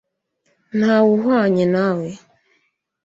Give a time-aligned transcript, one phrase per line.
[0.77, 2.09] nta wuhwanye nawe